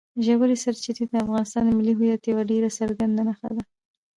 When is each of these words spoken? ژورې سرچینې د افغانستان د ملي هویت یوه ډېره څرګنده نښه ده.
ژورې 0.25 0.55
سرچینې 0.63 1.03
د 1.09 1.13
افغانستان 1.23 1.63
د 1.65 1.69
ملي 1.77 1.93
هویت 1.95 2.21
یوه 2.31 2.43
ډېره 2.51 2.69
څرګنده 2.79 3.21
نښه 3.29 3.49
ده. 3.55 3.63